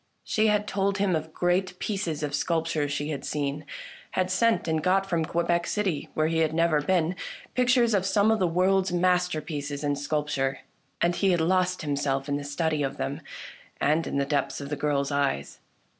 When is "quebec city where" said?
5.23-6.25